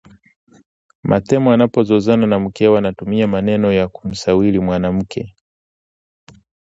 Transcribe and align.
Matemo 1.03 1.51
anapozozana 1.53 2.27
na 2.27 2.39
mkewe 2.39 2.77
anatumia 2.77 3.27
maneno 3.27 3.73
ya 3.73 3.87
kumsawiri 3.87 4.59
mwanamke 4.59 5.35